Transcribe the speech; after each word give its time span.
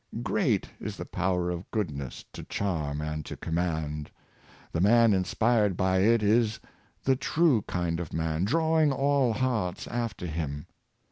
Great 0.23 0.67
is 0.79 0.97
the 0.97 1.05
power 1.05 1.51
of 1.51 1.69
goodness 1.69 2.25
to 2.33 2.41
charm 2.45 3.01
and 3.01 3.23
to 3.23 3.37
com 3.37 3.53
mand. 3.53 4.09
The 4.71 4.81
man 4.81 5.13
inspired 5.13 5.77
by 5.77 5.99
it 5.99 6.23
is 6.23 6.59
the 7.03 7.15
true 7.15 7.61
kind 7.67 7.99
of 7.99 8.11
man, 8.11 8.43
drawing 8.43 8.91
all 8.91 9.31
hearts 9.31 9.85
after 9.85 10.25
him. 10.25 10.65